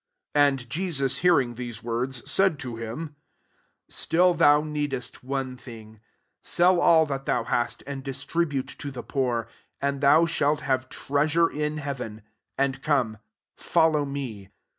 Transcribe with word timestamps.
£2 0.35 0.39
And 0.41 0.67
Jesus 0.67 1.17
hearing 1.17 1.53
these 1.53 1.83
words, 1.83 2.27
said 2.27 2.57
to 2.57 2.75
him," 2.75 3.15
Still 3.87 4.33
thou 4.33 4.59
oeedest 4.63 5.21
one 5.23 5.55
thing: 5.57 5.99
sell 6.41 6.79
all 6.79 7.05
that 7.05 7.27
thou 7.27 7.43
hast, 7.43 7.83
and 7.85 8.03
distribute 8.03 8.69
to 8.79 8.89
the 8.89 9.03
poor; 9.03 9.47
and 9.79 10.01
thou 10.01 10.25
shalt 10.25 10.61
have 10.61 10.89
treasure 10.89 11.51
in 11.51 11.77
heaven: 11.77 12.23
and 12.57 12.81
come, 12.81 13.19
fellow 13.55 14.03
me." 14.03 14.49